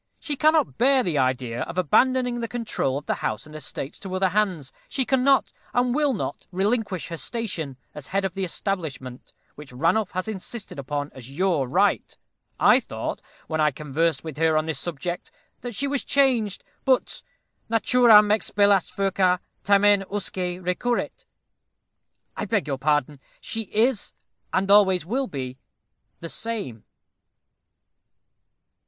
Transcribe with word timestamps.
She 0.19 0.35
cannot 0.35 0.79
bear 0.79 1.03
the 1.03 1.19
idea 1.19 1.61
of 1.61 1.77
abandoning 1.77 2.39
the 2.39 2.47
control 2.47 2.97
of 2.97 3.05
the 3.05 3.13
house 3.21 3.45
and 3.45 3.55
estates 3.55 3.99
to 3.99 4.11
other 4.15 4.29
hands. 4.29 4.73
She 4.89 5.05
cannot, 5.05 5.53
and 5.75 5.93
will 5.93 6.15
not 6.15 6.47
relinquish 6.51 7.09
her 7.09 7.17
station, 7.17 7.77
as 7.93 8.07
head 8.07 8.25
of 8.25 8.33
the 8.33 8.43
establishment, 8.43 9.31
which 9.53 9.71
Ranulph 9.71 10.09
has 10.13 10.27
insisted 10.27 10.79
upon 10.79 11.11
as 11.13 11.29
your 11.29 11.67
right. 11.67 12.17
I 12.59 12.79
thought, 12.79 13.21
when 13.45 13.61
I 13.61 13.69
conversed 13.69 14.23
with 14.23 14.37
her 14.37 14.57
on 14.57 14.65
this 14.65 14.79
subject, 14.79 15.29
that 15.59 15.75
she 15.75 15.85
was 15.85 16.03
changed, 16.03 16.63
but 16.83 17.21
Naturam 17.69 18.29
expellas 18.31 18.91
furcâ, 18.91 19.37
tamen 19.63 20.03
usque 20.11 20.65
recurret. 20.65 21.25
I 22.35 22.45
beg 22.45 22.65
your 22.65 22.79
pardon. 22.79 23.19
She 23.39 23.65
is, 23.65 24.13
and 24.51 24.71
always 24.71 25.05
will 25.05 25.27
be, 25.27 25.59
the 26.21 26.29
same." 26.29 26.85